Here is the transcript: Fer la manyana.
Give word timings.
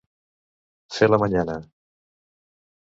Fer 0.95 1.11
la 1.11 1.21
manyana. 1.27 1.61